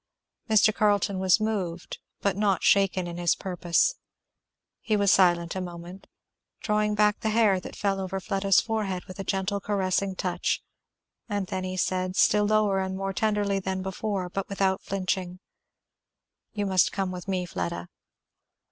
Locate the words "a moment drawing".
5.55-6.95